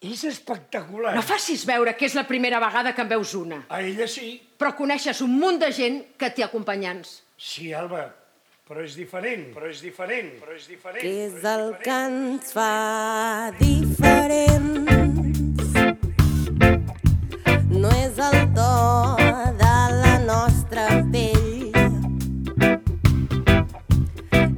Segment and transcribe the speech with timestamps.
[0.00, 1.10] És espectacular.
[1.16, 3.64] No facis veure que és la primera vegada que en veus una.
[3.68, 4.36] A ella sí.
[4.58, 7.16] Però coneixes un munt de gent que té acompanyants.
[7.38, 8.04] Sí, Alba,
[8.68, 11.02] però és diferent, però és diferent, però és diferent.
[11.02, 12.30] Què és però el que diferent.
[12.38, 14.86] ens fa diferents?
[17.78, 18.72] No és el to
[19.62, 21.46] de la nostra pell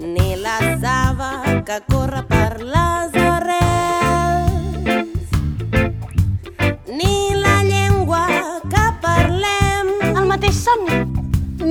[0.00, 1.32] ni la saba
[1.68, 2.39] que corre per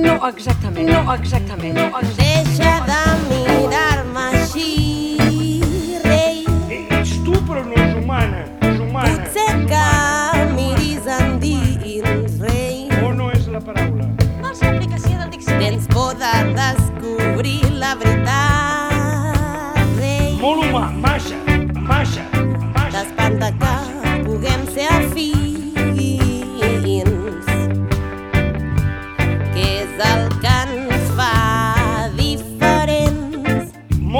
[0.00, 1.74] No exactament, no exactament.
[1.74, 2.56] No exactament.
[2.56, 3.89] Deixa de mirar-me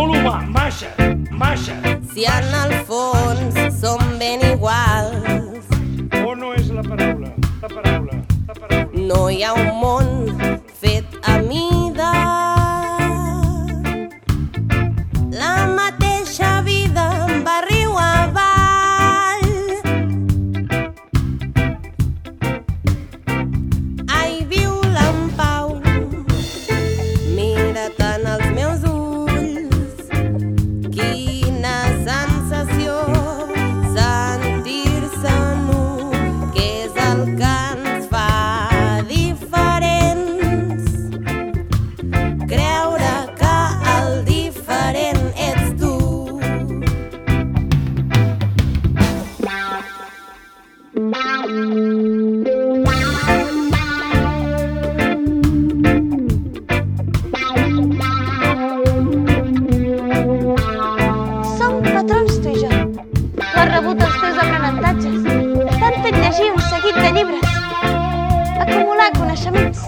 [0.00, 0.88] Molt humà, massa,
[1.30, 1.74] massa.
[2.14, 4.89] Si en el fons som ben iguals.
[64.80, 65.22] Aprenentatges.
[65.80, 67.44] T'han fet llegir un seguit de llibres.
[68.60, 69.80] Acumular coneixements.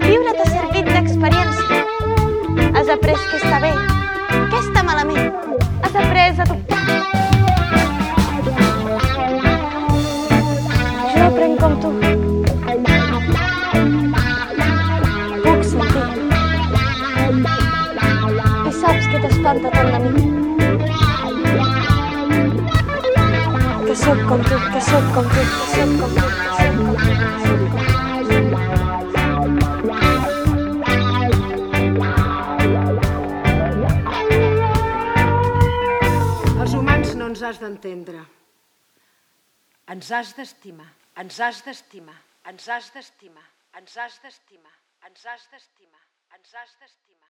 [0.00, 1.80] Viure t'ha servit d'experiència.
[2.74, 3.72] Has après què està bé,
[4.50, 5.32] què està malament.
[5.82, 6.80] Has après a dubtar.
[11.14, 11.90] Jo aprenc com tu.
[15.44, 16.06] Puc sentir.
[18.70, 19.99] I saps què t'espanta tant de
[23.96, 25.26] sóc com tu, que sóc com.
[36.60, 38.22] Els humans no ens has d'entendre.
[39.90, 40.86] Ens has d'estimar,
[41.18, 43.48] ens has d'estimar, ens has d'estimar,
[43.80, 44.76] ens has d'estimar,
[45.08, 46.04] ens has d'estimar,
[46.38, 47.19] ens has d'estimar.